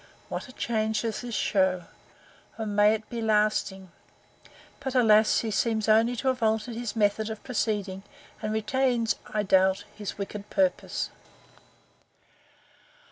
[0.29, 5.41] What a change does this shew!—O may it be lasting!—But, alas!
[5.41, 8.01] he seems only to have altered his method of proceeding;
[8.41, 11.11] and retains, I doubt, his wicked purpose.